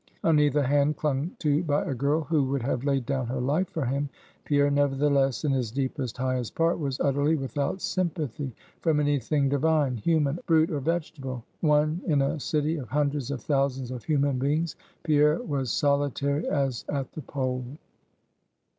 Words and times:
On 0.23 0.39
either 0.39 0.63
hand 0.63 0.97
clung 0.97 1.29
to 1.37 1.61
by 1.61 1.83
a 1.85 1.93
girl 1.93 2.21
who 2.21 2.43
would 2.45 2.63
have 2.63 2.83
laid 2.83 3.05
down 3.05 3.27
her 3.27 3.39
life 3.39 3.69
for 3.69 3.85
him; 3.85 4.09
Pierre, 4.45 4.71
nevertheless, 4.71 5.45
in 5.45 5.51
his 5.51 5.69
deepest, 5.69 6.17
highest 6.17 6.55
part, 6.55 6.79
was 6.79 6.99
utterly 7.01 7.35
without 7.35 7.81
sympathy 7.81 8.51
from 8.81 8.99
any 8.99 9.19
thing 9.19 9.47
divine, 9.47 9.97
human, 9.97 10.39
brute, 10.47 10.71
or 10.71 10.79
vegetable. 10.79 11.43
One 11.59 12.01
in 12.07 12.23
a 12.23 12.39
city 12.39 12.77
of 12.77 12.89
hundreds 12.89 13.29
of 13.29 13.43
thousands 13.43 13.91
of 13.91 14.03
human 14.03 14.39
beings, 14.39 14.75
Pierre 15.03 15.39
was 15.43 15.69
solitary 15.71 16.47
as 16.47 16.83
at 16.89 17.11
the 17.11 17.21
Pole. 17.21 17.63